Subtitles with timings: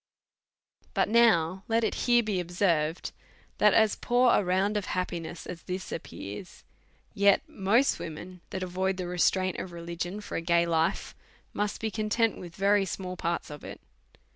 [0.95, 3.11] But now let it here be observed,
[3.59, 6.63] that as poor a round of happiness as this appears,
[7.13, 11.13] yet most Avomen that avoid the restraints of religion for a gay life
[11.53, 13.79] must be content with very small parts of it.